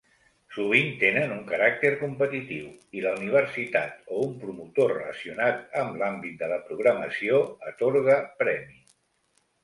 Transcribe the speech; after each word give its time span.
Sovint 0.53 0.87
tenen 1.01 1.31
un 1.33 1.41
caràcter 1.49 1.89
competitiu 1.97 2.69
i 2.99 3.03
la 3.03 3.11
universitat 3.17 3.99
o 4.15 4.21
un 4.29 4.33
promotor 4.45 4.89
relacionat 4.93 5.61
amb 5.81 5.99
l'àmbit 6.03 6.39
de 6.39 6.49
la 6.53 6.57
programació 6.71 7.43
atorga 7.73 8.17
premi. 8.41 8.81